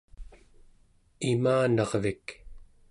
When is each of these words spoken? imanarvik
imanarvik 1.31 2.25